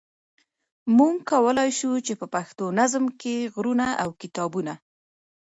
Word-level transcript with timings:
موږ 0.97 1.15
کولای 1.31 1.69
شو 1.79 1.91
چې 2.05 2.13
په 2.19 2.25
پښتو 2.33 2.65
نظم 2.79 3.05
کې 3.21 3.35
غرونه 3.53 3.87
او 4.03 4.09
کتابونه. 4.21 4.73